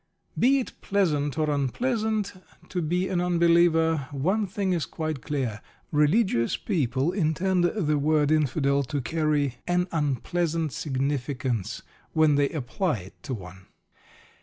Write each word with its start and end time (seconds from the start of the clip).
Be 0.35 0.57
it 0.59 0.71
pleasant 0.81 1.37
or 1.37 1.51
unpleasant 1.51 2.33
to 2.69 2.81
be 2.81 3.07
an 3.07 3.21
unbeliever, 3.21 4.07
one 4.11 4.47
thing 4.47 4.73
is 4.73 4.87
quite 4.87 5.21
clear: 5.21 5.61
religious 5.91 6.57
people 6.57 7.11
intend 7.11 7.65
the 7.65 7.99
word 7.99 8.31
Infidel 8.31 8.81
to 8.81 8.99
carry 8.99 9.57
"an 9.67 9.87
unpleasant 9.91 10.73
significance" 10.73 11.83
when 12.13 12.33
they 12.33 12.49
apply 12.49 13.11
to 13.21 13.33
it 13.33 13.37
one. 13.39 13.67